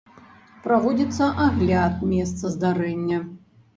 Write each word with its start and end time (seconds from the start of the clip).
Праводзіцца 0.67 1.27
агляд 1.47 2.01
месца 2.15 2.53
здарэння. 2.55 3.21